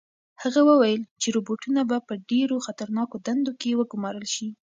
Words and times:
هغه 0.41 0.61
وویل 0.69 1.01
چې 1.21 1.27
روبوټونه 1.35 1.81
به 1.89 1.97
په 2.07 2.13
ډېرو 2.31 2.55
خطرناکو 2.65 3.15
دندو 3.25 3.51
کې 3.59 3.77
وګمارل 3.79 4.25
شي. 4.35 4.47